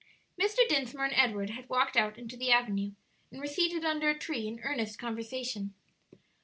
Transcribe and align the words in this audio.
Mr. 0.35 0.67
Dinsmore 0.67 1.05
and 1.05 1.13
Edward 1.15 1.51
had 1.51 1.69
walked 1.69 1.95
out 1.95 2.17
into 2.17 2.35
the 2.35 2.51
avenue, 2.51 2.93
and 3.29 3.39
were 3.39 3.45
seated 3.45 3.85
under 3.85 4.09
a 4.09 4.17
tree 4.17 4.47
in 4.47 4.59
earnest 4.63 4.97
conversation. 4.97 5.75